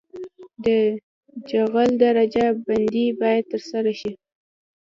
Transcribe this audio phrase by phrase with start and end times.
[0.65, 0.67] د
[1.49, 4.11] جغل درجه بندي باید ترسره شي